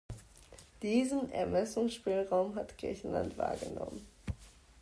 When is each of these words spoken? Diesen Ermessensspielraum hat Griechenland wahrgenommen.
Diesen 0.81 1.29
Ermessensspielraum 1.31 2.55
hat 2.55 2.75
Griechenland 2.75 3.37
wahrgenommen. 3.37 4.07